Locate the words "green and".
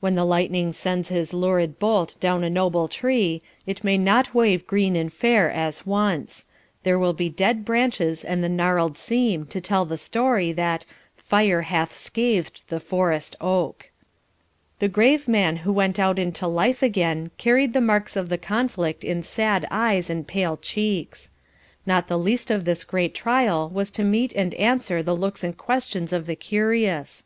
4.66-5.12